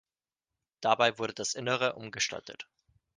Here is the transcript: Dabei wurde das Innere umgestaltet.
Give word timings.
Dabei 0.81 1.19
wurde 1.19 1.35
das 1.35 1.53
Innere 1.53 1.93
umgestaltet. 1.93 2.67